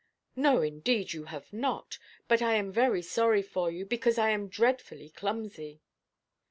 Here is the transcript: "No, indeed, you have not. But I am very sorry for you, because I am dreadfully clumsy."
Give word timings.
"No, 0.35 0.63
indeed, 0.63 1.13
you 1.13 1.25
have 1.25 1.53
not. 1.53 1.99
But 2.27 2.41
I 2.41 2.55
am 2.55 2.71
very 2.71 3.03
sorry 3.03 3.43
for 3.43 3.69
you, 3.69 3.85
because 3.85 4.17
I 4.17 4.31
am 4.31 4.47
dreadfully 4.47 5.09
clumsy." 5.11 5.83